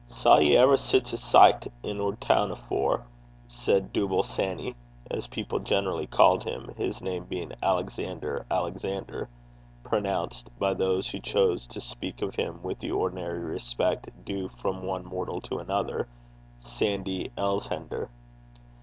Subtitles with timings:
[0.07, 3.05] 'Saw ye ever sic a sicht in oor toon afore!'
[3.47, 4.73] said Dooble Sanny,
[5.11, 9.29] as people generally called him, his name being Alexander Alexander,
[9.83, 14.81] pronounced, by those who chose to speak of him with the ordinary respect due from
[14.81, 16.07] one mortal to another,
[16.59, 18.09] Sandy Elshender.